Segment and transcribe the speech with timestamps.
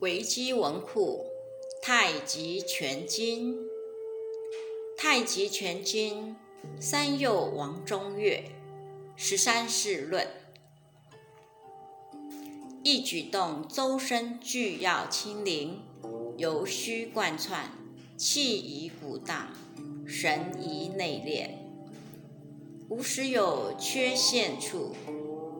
[0.00, 1.26] 维基文库
[1.84, 3.56] 《太极拳经》，
[4.96, 6.36] 《太极拳经》
[6.80, 8.44] 三右王中岳。
[9.20, 10.28] 十三世论，
[12.84, 15.82] 一举动周身俱要清灵，
[16.36, 17.72] 由虚贯穿，
[18.16, 19.48] 气宜鼓荡，
[20.06, 24.94] 神宜内敛，无时有缺陷处，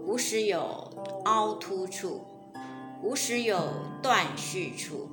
[0.09, 0.91] 无时有
[1.27, 2.25] 凹凸处。
[3.03, 5.11] 无时有断续处，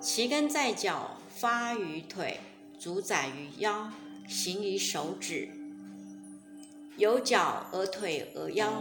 [0.00, 2.38] 其根在脚，发于腿，
[2.78, 3.90] 主宰于腰，
[4.28, 5.48] 行于手指。
[6.96, 8.72] 由脚而腿而腰，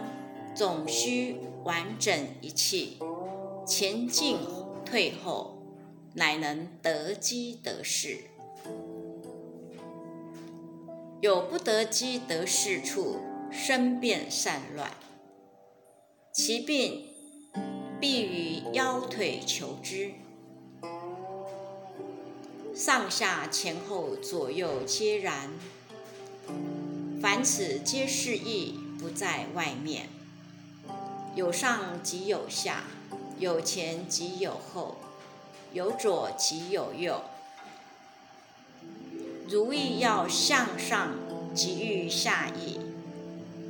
[0.55, 2.99] 总需完整一气，
[3.66, 4.38] 前进
[4.85, 5.57] 退后，
[6.13, 8.20] 乃能得机得势。
[11.20, 13.18] 有不得机得势处，
[13.52, 14.91] 身变散乱。
[16.32, 17.07] 其病
[17.99, 20.13] 必于腰腿求之，
[22.74, 25.52] 上下前后左右皆然。
[27.21, 30.08] 凡此皆是意，不在外面。
[31.36, 32.84] 有上即有下，
[33.38, 34.98] 有前即有后，
[35.74, 37.21] 有左即有右。
[39.48, 41.13] 如意要向上，
[41.54, 42.80] 即欲下矣。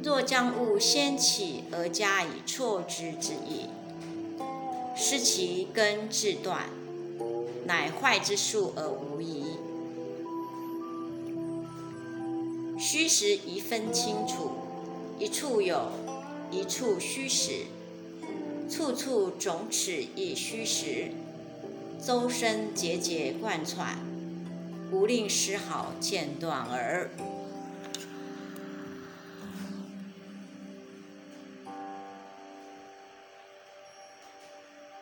[0.03, 3.67] 若将物先起而加以错之之意，
[4.95, 6.69] 失其根自断，
[7.65, 9.57] 乃坏之术而无疑。
[12.79, 14.49] 虚实宜分清楚，
[15.19, 15.91] 一处有，
[16.49, 17.65] 一处虚实，
[18.67, 21.11] 处处总此一虚实，
[22.03, 23.99] 周身节节贯穿，
[24.91, 27.11] 无令丝毫间断而。